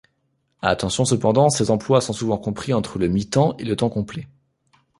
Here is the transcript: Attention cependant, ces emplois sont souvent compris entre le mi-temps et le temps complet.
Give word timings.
Attention 0.63 1.05
cependant, 1.05 1.51
ces 1.51 1.69
emplois 1.69 2.01
sont 2.01 2.11
souvent 2.11 2.39
compris 2.39 2.73
entre 2.73 2.97
le 2.97 3.07
mi-temps 3.07 3.55
et 3.57 3.65
le 3.65 3.75
temps 3.75 3.91
complet. 3.91 4.27